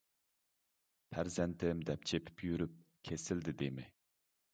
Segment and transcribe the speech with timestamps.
[1.15, 2.73] پەرزەنتىم دەپ چېپىپ يۈرۈپ
[3.11, 3.87] كېسىلدى دېمى.